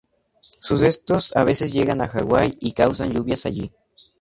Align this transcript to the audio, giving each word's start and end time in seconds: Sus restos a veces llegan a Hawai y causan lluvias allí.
Sus 0.59 0.79
restos 0.79 1.31
a 1.35 1.43
veces 1.43 1.71
llegan 1.73 2.01
a 2.01 2.05
Hawai 2.07 2.57
y 2.59 2.71
causan 2.71 3.11
lluvias 3.13 3.45
allí. 3.45 3.71